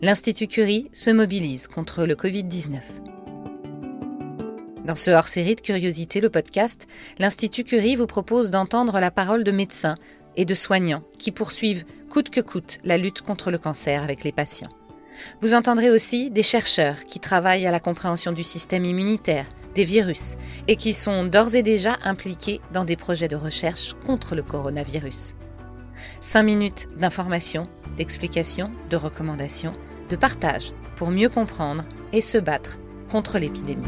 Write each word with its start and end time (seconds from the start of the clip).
l'Institut 0.00 0.46
Curie 0.46 0.88
se 0.92 1.10
mobilise 1.10 1.66
contre 1.66 2.04
le 2.04 2.14
Covid-19. 2.14 2.80
Dans 4.84 4.94
ce 4.94 5.10
hors-série 5.10 5.56
de 5.56 5.60
Curiosité, 5.60 6.20
le 6.20 6.30
podcast, 6.30 6.86
l'Institut 7.18 7.64
Curie 7.64 7.96
vous 7.96 8.06
propose 8.06 8.52
d'entendre 8.52 9.00
la 9.00 9.10
parole 9.10 9.42
de 9.42 9.50
médecins 9.50 9.96
et 10.36 10.44
de 10.44 10.54
soignants 10.54 11.02
qui 11.18 11.32
poursuivent 11.32 11.84
coûte 12.10 12.30
que 12.30 12.40
coûte 12.40 12.78
la 12.84 12.96
lutte 12.96 13.22
contre 13.22 13.50
le 13.50 13.58
cancer 13.58 14.04
avec 14.04 14.22
les 14.22 14.30
patients. 14.30 14.70
Vous 15.40 15.52
entendrez 15.52 15.90
aussi 15.90 16.30
des 16.30 16.44
chercheurs 16.44 17.04
qui 17.04 17.18
travaillent 17.18 17.66
à 17.66 17.72
la 17.72 17.80
compréhension 17.80 18.30
du 18.30 18.44
système 18.44 18.84
immunitaire, 18.84 19.46
des 19.74 19.84
virus, 19.84 20.36
et 20.68 20.76
qui 20.76 20.92
sont 20.92 21.24
d'ores 21.24 21.56
et 21.56 21.64
déjà 21.64 21.96
impliqués 22.04 22.60
dans 22.72 22.84
des 22.84 22.96
projets 22.96 23.26
de 23.26 23.34
recherche 23.34 23.96
contre 24.06 24.36
le 24.36 24.44
coronavirus. 24.44 25.34
Cinq 26.20 26.42
minutes 26.42 26.88
d'information, 26.96 27.64
d'explication, 27.96 28.70
de 28.90 28.96
recommandations, 28.96 29.72
de 30.08 30.16
partage 30.16 30.72
pour 30.96 31.10
mieux 31.10 31.28
comprendre 31.28 31.84
et 32.12 32.20
se 32.20 32.38
battre 32.38 32.78
contre 33.10 33.38
l'épidémie. 33.38 33.86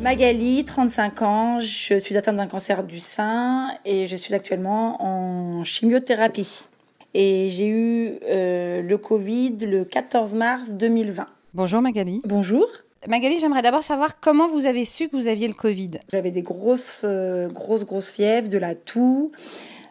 Magali, 0.00 0.64
35 0.64 1.22
ans, 1.22 1.60
je 1.60 1.98
suis 1.98 2.16
atteinte 2.16 2.36
d'un 2.36 2.46
cancer 2.46 2.82
du 2.82 2.98
sein 2.98 3.68
et 3.84 4.08
je 4.08 4.16
suis 4.16 4.32
actuellement 4.32 5.02
en 5.04 5.64
chimiothérapie. 5.64 6.64
Et 7.12 7.48
j'ai 7.50 7.68
eu 7.68 8.12
euh, 8.30 8.80
le 8.80 8.96
Covid 8.96 9.56
le 9.66 9.84
14 9.84 10.34
mars 10.34 10.70
2020. 10.70 11.26
Bonjour 11.52 11.82
Magali. 11.82 12.22
Bonjour. 12.24 12.66
Magali, 13.06 13.38
j'aimerais 13.38 13.62
d'abord 13.62 13.84
savoir 13.84 14.18
comment 14.20 14.48
vous 14.48 14.66
avez 14.66 14.84
su 14.84 15.08
que 15.08 15.16
vous 15.16 15.28
aviez 15.28 15.46
le 15.46 15.54
Covid. 15.54 15.92
J'avais 16.12 16.30
des 16.32 16.42
grosses, 16.42 17.02
euh, 17.04 17.48
grosses, 17.48 17.84
grosses 17.84 18.12
fièvres, 18.12 18.48
de 18.48 18.58
la 18.58 18.74
toux. 18.74 19.30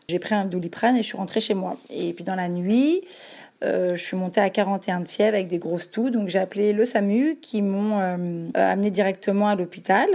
J'ai 0.09 0.19
pris 0.19 0.35
un 0.35 0.45
doliprane 0.45 0.95
et 0.95 1.03
je 1.03 1.07
suis 1.07 1.17
rentrée 1.17 1.41
chez 1.41 1.53
moi. 1.53 1.77
Et 1.89 2.11
puis 2.13 2.23
dans 2.23 2.35
la 2.35 2.49
nuit, 2.49 3.01
euh, 3.63 3.95
je 3.97 4.03
suis 4.03 4.15
montée 4.17 4.39
à 4.41 4.49
41 4.49 5.01
de 5.01 5.07
fièvre 5.07 5.35
avec 5.35 5.47
des 5.47 5.57
grosses 5.57 5.89
toux. 5.89 6.09
Donc 6.09 6.27
j'ai 6.27 6.39
appelé 6.39 6.73
le 6.73 6.85
SAMU 6.85 7.37
qui 7.41 7.61
m'ont 7.61 7.97
euh, 7.99 8.49
amené 8.53 8.91
directement 8.91 9.47
à 9.47 9.55
l'hôpital 9.55 10.07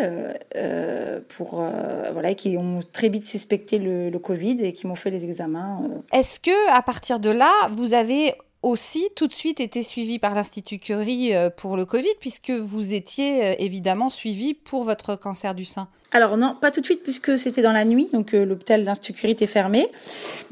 euh, 0.55 1.21
pour 1.29 1.61
euh, 1.61 2.11
voilà 2.13 2.35
qui 2.35 2.57
ont 2.57 2.81
très 2.93 3.09
vite 3.09 3.25
suspecté 3.25 3.79
le, 3.79 4.11
le 4.11 4.19
Covid 4.19 4.59
et 4.63 4.73
qui 4.73 4.87
m'ont 4.87 4.95
fait 4.95 5.11
les 5.11 5.25
examens. 5.25 5.83
euh. 5.91 6.19
Est-ce 6.19 6.41
que 6.41 6.71
à 6.75 6.83
partir 6.83 7.21
de 7.21 7.31
là, 7.31 7.51
vous 7.73 7.95
avez 7.95 8.35
aussi 8.63 9.09
tout 9.17 9.27
de 9.27 9.33
suite 9.33 9.61
été 9.61 9.83
suivi 9.83 10.19
par 10.19 10.35
l'Institut 10.35 10.79
Curie 10.79 11.35
euh, 11.35 11.51
pour 11.51 11.77
le 11.77 11.85
Covid, 11.85 12.15
puisque 12.21 12.51
vous 12.51 12.95
étiez 12.95 13.45
euh, 13.45 13.55
évidemment 13.59 14.09
suivi 14.09 14.55
pour 14.55 14.85
votre 14.85 15.17
cancer 15.17 15.55
du 15.55 15.65
sein 15.65 15.89
Alors 16.13 16.37
non, 16.37 16.57
pas 16.61 16.71
tout 16.71 16.81
de 16.81 16.87
suite 16.87 17.03
puisque 17.03 17.39
c'était 17.39 17.63
dans 17.63 17.73
la 17.73 17.85
nuit, 17.85 18.09
donc 18.13 18.35
euh, 18.35 18.45
l'hôpital 18.45 18.85
l'Institut 18.85 19.15
Curie 19.15 19.33
était 19.33 19.49
fermé. 19.49 19.89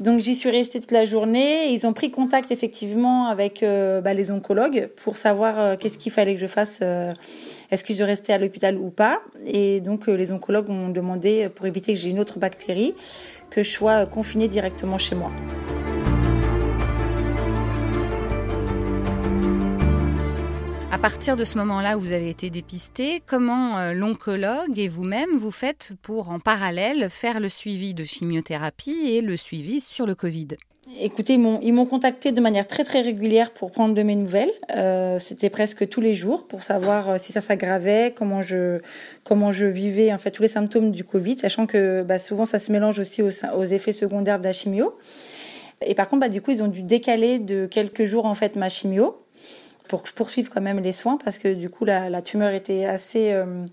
Donc 0.01 0.19
j'y 0.19 0.35
suis 0.35 0.49
restée 0.49 0.81
toute 0.81 0.91
la 0.91 1.05
journée. 1.05 1.71
Ils 1.73 1.87
ont 1.87 1.93
pris 1.93 2.11
contact 2.11 2.51
effectivement 2.51 3.27
avec 3.27 3.63
euh, 3.63 4.01
bah, 4.01 4.13
les 4.13 4.31
oncologues 4.31 4.89
pour 4.97 5.15
savoir 5.15 5.77
qu'est-ce 5.77 5.97
qu'il 5.97 6.11
fallait 6.11 6.35
que 6.35 6.41
je 6.41 6.47
fasse. 6.47 6.81
Est-ce 7.71 7.83
que 7.83 7.93
je 7.93 8.03
restais 8.03 8.33
à 8.33 8.37
l'hôpital 8.37 8.77
ou 8.77 8.89
pas 8.89 9.21
Et 9.45 9.79
donc 9.79 10.07
les 10.07 10.31
oncologues 10.31 10.69
ont 10.69 10.89
demandé, 10.89 11.49
pour 11.49 11.65
éviter 11.65 11.93
que 11.93 11.99
j'ai 11.99 12.09
une 12.09 12.19
autre 12.19 12.39
bactérie, 12.39 12.93
que 13.49 13.63
je 13.63 13.71
sois 13.71 14.05
confinée 14.05 14.49
directement 14.49 14.97
chez 14.97 15.15
moi. 15.15 15.31
Partir 21.01 21.35
de 21.35 21.45
ce 21.45 21.57
moment-là 21.57 21.97
où 21.97 21.99
vous 21.99 22.11
avez 22.11 22.29
été 22.29 22.51
dépisté, 22.51 23.23
comment 23.25 23.79
euh, 23.79 23.93
l'oncologue 23.93 24.77
et 24.77 24.87
vous-même 24.87 25.31
vous 25.35 25.49
faites 25.49 25.93
pour 26.03 26.29
en 26.29 26.39
parallèle 26.39 27.09
faire 27.09 27.39
le 27.39 27.49
suivi 27.49 27.95
de 27.95 28.03
chimiothérapie 28.03 29.07
et 29.07 29.21
le 29.21 29.35
suivi 29.35 29.81
sur 29.81 30.05
le 30.05 30.13
Covid? 30.13 30.49
Écoutez, 30.99 31.39
ils 31.63 31.73
m'ont, 31.73 31.85
contacté 31.87 32.31
de 32.31 32.39
manière 32.39 32.67
très 32.67 32.83
très 32.83 33.01
régulière 33.01 33.51
pour 33.51 33.71
prendre 33.71 33.95
de 33.95 34.03
mes 34.03 34.15
nouvelles. 34.15 34.51
Euh, 34.75 35.17
c'était 35.17 35.49
presque 35.49 35.89
tous 35.89 36.01
les 36.01 36.13
jours 36.13 36.45
pour 36.47 36.61
savoir 36.61 37.09
euh, 37.09 37.15
si 37.17 37.31
ça 37.31 37.41
s'aggravait, 37.41 38.13
comment 38.15 38.43
je 38.43 38.79
comment 39.23 39.51
je 39.51 39.65
vivais 39.65 40.13
en 40.13 40.19
fait 40.19 40.29
tous 40.29 40.43
les 40.43 40.49
symptômes 40.49 40.91
du 40.91 41.03
Covid, 41.03 41.39
sachant 41.39 41.65
que 41.65 42.03
bah, 42.03 42.19
souvent 42.19 42.45
ça 42.45 42.59
se 42.59 42.71
mélange 42.71 42.99
aussi 42.99 43.23
aux, 43.23 43.31
aux 43.55 43.63
effets 43.63 43.93
secondaires 43.93 44.37
de 44.37 44.43
la 44.43 44.53
chimio. 44.53 44.93
Et 45.83 45.95
par 45.95 46.07
contre, 46.09 46.19
bah, 46.19 46.29
du 46.29 46.43
coup, 46.43 46.51
ils 46.51 46.61
ont 46.61 46.67
dû 46.67 46.83
décaler 46.83 47.39
de 47.39 47.65
quelques 47.65 48.05
jours 48.05 48.27
en 48.27 48.35
fait 48.35 48.55
ma 48.55 48.69
chimio 48.69 49.17
pour 49.91 50.03
que 50.03 50.07
je 50.07 50.13
poursuive 50.13 50.47
quand 50.47 50.61
même 50.61 50.79
les 50.79 50.93
soins 50.93 51.17
parce 51.17 51.37
que 51.37 51.53
du 51.53 51.69
coup 51.69 51.83
la, 51.83 52.21
tumeur 52.21 52.53
était 52.53 52.85
assez 52.85 53.33
euh, 53.33 53.65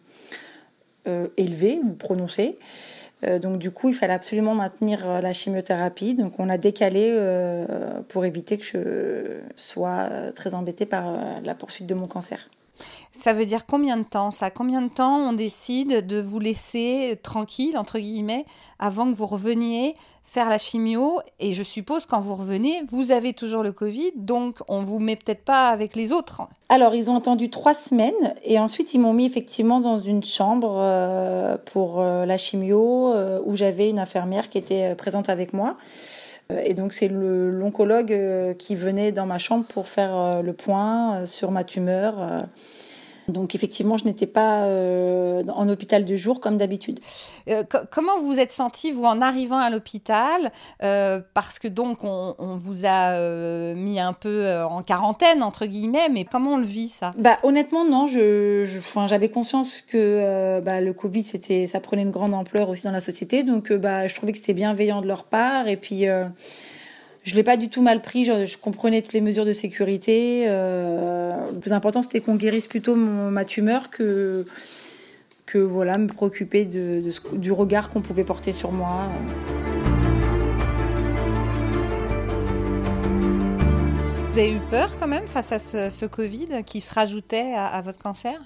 euh, 1.06 1.28
élevée 1.36 1.78
ou 1.84 1.90
prononcée. 1.90 2.58
Euh, 3.24 3.38
donc 3.38 3.60
du 3.60 3.70
coup, 3.70 3.88
il 3.88 3.94
fallait 3.94 4.14
absolument 4.14 4.56
maintenir 4.56 5.22
la 5.22 5.32
chimiothérapie. 5.32 6.16
Donc 6.16 6.40
on 6.40 6.48
a 6.50 6.58
décalé 6.58 7.16
pour 8.08 8.24
éviter 8.24 8.58
que 8.58 8.64
je 8.64 9.40
sois 9.54 10.08
très 10.34 10.54
embêtée 10.54 10.86
par 10.86 11.40
la 11.40 11.54
poursuite 11.54 11.86
de 11.86 11.94
mon 11.94 12.08
cancer. 12.08 12.50
Ça 13.12 13.32
veut 13.32 13.46
dire 13.46 13.66
combien 13.66 13.96
de 13.96 14.04
temps 14.04 14.30
ça? 14.30 14.50
Combien 14.50 14.82
de 14.82 14.90
temps 14.90 15.16
on 15.16 15.32
décide 15.32 16.06
de 16.06 16.20
vous 16.20 16.38
laisser 16.38 17.18
tranquille, 17.22 17.76
entre 17.76 17.98
guillemets, 17.98 18.44
avant 18.78 19.10
que 19.10 19.16
vous 19.16 19.26
reveniez 19.26 19.96
faire 20.22 20.48
la 20.48 20.58
chimio? 20.58 21.20
Et 21.40 21.52
je 21.52 21.62
suppose 21.62 22.06
quand 22.06 22.20
vous 22.20 22.34
revenez, 22.34 22.82
vous 22.88 23.12
avez 23.12 23.32
toujours 23.32 23.62
le 23.62 23.72
Covid, 23.72 24.12
donc 24.16 24.58
on 24.68 24.82
vous 24.82 24.98
met 24.98 25.16
peut-être 25.16 25.44
pas 25.44 25.68
avec 25.70 25.96
les 25.96 26.12
autres. 26.12 26.42
Alors, 26.68 26.94
ils 26.94 27.10
ont 27.10 27.16
attendu 27.16 27.48
trois 27.48 27.74
semaines 27.74 28.34
et 28.44 28.58
ensuite 28.58 28.92
ils 28.92 29.00
m'ont 29.00 29.14
mis 29.14 29.24
effectivement 29.24 29.80
dans 29.80 29.98
une 29.98 30.22
chambre 30.22 30.76
euh, 30.78 31.56
pour 31.72 32.00
euh, 32.00 32.26
la 32.26 32.36
chimio 32.36 33.12
euh, 33.12 33.40
où 33.46 33.56
j'avais 33.56 33.88
une 33.88 33.98
infirmière 33.98 34.48
qui 34.48 34.58
était 34.58 34.94
présente 34.94 35.28
avec 35.28 35.52
moi. 35.52 35.76
Euh, 36.52 36.62
Et 36.64 36.74
donc, 36.74 36.92
c'est 36.92 37.08
l'oncologue 37.08 38.12
euh, 38.12 38.54
qui 38.54 38.74
venait 38.74 39.12
dans 39.12 39.26
ma 39.26 39.38
chambre 39.38 39.66
pour 39.66 39.88
faire 39.88 40.16
euh, 40.16 40.42
le 40.42 40.52
point 40.52 41.26
sur 41.26 41.50
ma 41.50 41.64
tumeur. 41.64 42.46
Donc, 43.28 43.54
effectivement, 43.54 43.96
je 43.98 44.04
n'étais 44.04 44.26
pas 44.26 44.62
euh, 44.62 45.42
en 45.54 45.68
hôpital 45.68 46.04
de 46.04 46.16
jour 46.16 46.40
comme 46.40 46.56
d'habitude. 46.56 46.98
Euh, 47.48 47.62
co- 47.62 47.78
comment 47.90 48.18
vous 48.18 48.26
vous 48.28 48.40
êtes 48.40 48.52
senti, 48.52 48.90
vous, 48.92 49.04
en 49.04 49.20
arrivant 49.20 49.58
à 49.58 49.70
l'hôpital 49.70 50.50
Euh, 50.82 51.20
Parce 51.34 51.58
que 51.58 51.68
donc, 51.68 52.04
on, 52.04 52.34
on 52.38 52.56
vous 52.56 52.84
a 52.86 53.12
euh, 53.14 53.74
mis 53.74 54.00
un 54.00 54.12
peu 54.12 54.46
euh, 54.46 54.66
en 54.66 54.82
quarantaine, 54.82 55.42
entre 55.42 55.66
guillemets, 55.66 56.08
mais 56.10 56.24
comment 56.24 56.52
on 56.54 56.56
le 56.58 56.64
vit, 56.64 56.88
ça? 56.88 57.14
Bah 57.18 57.36
honnêtement 57.42 57.84
non, 57.84 58.06
je, 58.06 58.64
je- 58.64 58.78
enfin 58.78 59.06
j'avais 59.06 59.28
conscience 59.28 59.80
que 59.82 59.96
euh, 59.96 60.60
bah, 60.60 60.80
le 60.80 60.92
Covid 60.92 61.22
c'était, 61.22 61.66
ça 61.66 61.80
prenait 61.80 62.02
une 62.02 62.10
grande 62.10 62.34
ampleur 62.34 62.68
aussi 62.68 62.84
dans 62.84 62.92
la 62.92 63.00
société, 63.00 63.42
donc 63.42 63.72
bah 63.72 64.08
je 64.08 64.14
trouvais 64.14 64.32
que 64.32 64.38
c'était 64.38 64.54
bienveillant 64.54 65.00
de 65.02 65.06
leur 65.06 65.24
part. 65.24 65.68
Et 65.68 65.76
puis 65.76 66.08
euh, 66.08 66.24
je 67.22 67.34
l'ai 67.34 67.42
pas 67.42 67.56
du 67.56 67.68
tout 67.68 67.82
mal 67.82 68.00
pris, 68.00 68.24
je, 68.24 68.56
comprenais 68.56 69.02
toutes 69.02 69.12
les 69.12 69.20
mesures 69.20 69.44
de 69.44 69.52
sécurité. 69.52 70.44
euh, 70.48 71.50
le 71.52 71.58
plus 71.58 71.72
important 71.72 72.02
c'était 72.02 72.20
qu'on 72.20 72.36
guérisse 72.36 72.66
plutôt 72.66 72.94
ma 72.96 73.44
tumeur 73.44 73.90
que 73.90 74.44
voilà 75.54 75.98
me 75.98 76.06
préoccuper 76.06 76.64
du 76.66 77.52
regard 77.52 77.90
qu'on 77.90 78.02
pouvait 78.02 78.24
porter 78.24 78.52
sur 78.52 78.72
moi. 78.72 79.08
Vous 84.38 84.44
avez 84.44 84.52
eu 84.52 84.60
peur 84.70 84.96
quand 85.00 85.08
même 85.08 85.26
face 85.26 85.50
à 85.50 85.58
ce, 85.58 85.90
ce 85.90 86.06
Covid 86.06 86.62
qui 86.64 86.80
se 86.80 86.94
rajoutait 86.94 87.54
à, 87.56 87.66
à 87.66 87.82
votre 87.82 87.98
cancer? 87.98 88.40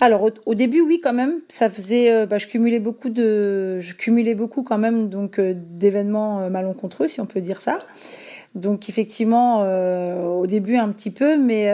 Alors 0.00 0.24
au, 0.24 0.30
au 0.44 0.54
début 0.56 0.80
oui 0.80 1.00
quand 1.00 1.12
même, 1.12 1.34
ça 1.46 1.70
faisait 1.70 2.10
euh, 2.10 2.26
bah, 2.26 2.38
je 2.38 2.48
cumulais 2.48 2.80
beaucoup 2.80 3.10
de 3.10 3.80
je 3.80 3.94
cumulais 3.94 4.34
beaucoup 4.34 4.64
quand 4.64 4.78
même 4.78 5.08
donc 5.08 5.38
euh, 5.38 5.54
d'événements 5.54 6.40
euh, 6.40 6.50
malencontreux 6.50 7.06
si 7.06 7.20
on 7.20 7.26
peut 7.26 7.40
dire 7.40 7.60
ça. 7.60 7.78
Donc 8.56 8.88
effectivement 8.88 9.60
euh, 9.62 10.24
au 10.24 10.48
début 10.48 10.78
un 10.78 10.88
petit 10.88 11.12
peu 11.12 11.36
mais 11.36 11.72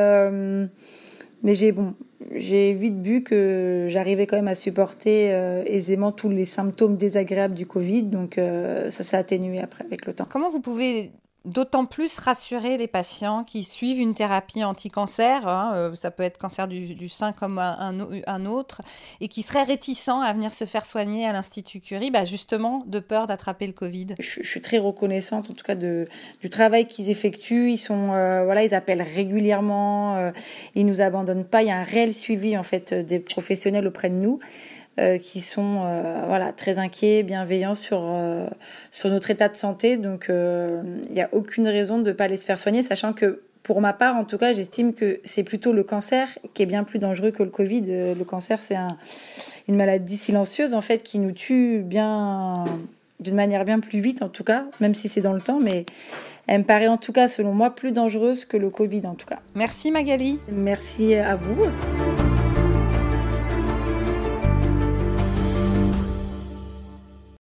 mais 1.42 1.54
j'ai 1.54 1.72
bon 1.72 1.94
j'ai 2.34 2.74
vite 2.74 3.00
vu 3.00 3.22
que 3.22 3.86
j'arrivais 3.88 4.26
quand 4.26 4.36
même 4.36 4.48
à 4.48 4.54
supporter 4.54 5.32
euh, 5.32 5.62
aisément 5.64 6.12
tous 6.12 6.28
les 6.28 6.44
symptômes 6.44 6.98
désagréables 6.98 7.54
du 7.54 7.64
Covid 7.64 8.02
donc 8.02 8.36
euh, 8.36 8.90
ça 8.90 9.02
s'est 9.02 9.16
atténué 9.16 9.62
après 9.62 9.82
avec 9.86 10.04
le 10.04 10.12
temps. 10.12 10.26
Comment 10.30 10.50
vous 10.50 10.60
pouvez 10.60 11.10
d'autant 11.44 11.84
plus 11.84 12.18
rassurer 12.18 12.76
les 12.76 12.86
patients 12.86 13.42
qui 13.44 13.64
suivent 13.64 13.98
une 13.98 14.14
thérapie 14.14 14.62
anti-cancer, 14.62 15.48
hein, 15.48 15.72
euh, 15.74 15.94
ça 15.94 16.10
peut 16.10 16.22
être 16.22 16.38
cancer 16.38 16.68
du, 16.68 16.94
du 16.94 17.08
sein 17.08 17.32
comme 17.32 17.58
un, 17.58 17.76
un 17.78 18.00
au- 18.00 18.10
un 18.26 18.46
autre, 18.46 18.82
et 19.20 19.28
qui 19.28 19.42
seraient 19.42 19.64
réticents 19.64 20.20
à 20.20 20.32
venir 20.32 20.54
se 20.54 20.64
faire 20.64 20.86
soigner 20.86 21.26
à 21.26 21.32
l'Institut 21.32 21.80
Curie, 21.80 22.10
bah 22.10 22.24
justement 22.24 22.78
de 22.86 23.00
peur 23.00 23.26
d'attraper 23.26 23.66
le 23.66 23.72
Covid 23.72 24.08
je, 24.20 24.42
je 24.42 24.48
suis 24.48 24.60
très 24.60 24.78
reconnaissante 24.78 25.50
en 25.50 25.54
tout 25.54 25.64
cas 25.64 25.74
de 25.74 26.04
du 26.40 26.48
travail 26.50 26.86
qu'ils 26.86 27.10
effectuent. 27.10 27.70
Ils 27.70 27.78
sont 27.78 28.12
euh, 28.12 28.44
voilà, 28.44 28.64
ils 28.64 28.74
appellent 28.74 29.02
régulièrement, 29.02 30.16
euh, 30.16 30.30
ils 30.74 30.86
nous 30.86 31.00
abandonnent 31.00 31.44
pas. 31.44 31.62
Il 31.62 31.68
y 31.68 31.70
a 31.70 31.76
un 31.78 31.84
réel 31.84 32.14
suivi 32.14 32.56
en 32.56 32.62
fait 32.62 32.94
des 32.94 33.18
professionnels 33.18 33.86
auprès 33.86 34.10
de 34.10 34.14
nous. 34.14 34.38
Euh, 34.98 35.18
qui 35.18 35.40
sont 35.40 35.82
euh, 35.84 36.24
voilà 36.26 36.52
très 36.52 36.78
inquiets, 36.78 37.22
bienveillants 37.22 37.74
sur 37.74 38.02
euh, 38.04 38.46
sur 38.90 39.08
notre 39.08 39.30
état 39.30 39.48
de 39.48 39.56
santé. 39.56 39.96
Donc 39.96 40.26
il 40.28 41.12
n'y 41.12 41.22
a 41.22 41.28
aucune 41.32 41.66
raison 41.66 41.98
de 41.98 42.10
ne 42.10 42.12
pas 42.12 42.24
aller 42.24 42.36
se 42.36 42.44
faire 42.44 42.58
soigner, 42.58 42.82
sachant 42.82 43.12
que 43.12 43.42
pour 43.62 43.80
ma 43.80 43.92
part, 43.92 44.16
en 44.16 44.24
tout 44.24 44.38
cas, 44.38 44.52
j'estime 44.52 44.92
que 44.92 45.20
c'est 45.22 45.44
plutôt 45.44 45.72
le 45.72 45.84
cancer 45.84 46.28
qui 46.52 46.64
est 46.64 46.66
bien 46.66 46.82
plus 46.82 46.98
dangereux 46.98 47.30
que 47.30 47.44
le 47.44 47.50
Covid. 47.50 48.14
Le 48.18 48.24
cancer, 48.24 48.58
c'est 48.60 48.74
un, 48.74 48.96
une 49.68 49.76
maladie 49.76 50.16
silencieuse 50.16 50.74
en 50.74 50.80
fait 50.80 51.02
qui 51.02 51.18
nous 51.18 51.32
tue 51.32 51.78
bien 51.78 52.64
d'une 53.20 53.36
manière 53.36 53.64
bien 53.64 53.78
plus 53.78 54.00
vite 54.00 54.20
en 54.20 54.28
tout 54.28 54.44
cas, 54.44 54.66
même 54.80 54.94
si 54.94 55.08
c'est 55.08 55.20
dans 55.20 55.32
le 55.32 55.40
temps, 55.40 55.60
mais 55.60 55.86
elle 56.48 56.60
me 56.60 56.64
paraît 56.64 56.88
en 56.88 56.98
tout 56.98 57.12
cas, 57.12 57.28
selon 57.28 57.54
moi, 57.54 57.74
plus 57.74 57.92
dangereuse 57.92 58.44
que 58.44 58.56
le 58.56 58.68
Covid 58.68 59.06
en 59.06 59.14
tout 59.14 59.26
cas. 59.26 59.38
Merci 59.54 59.90
Magali. 59.90 60.38
Merci 60.50 61.14
à 61.14 61.36
vous. 61.36 61.56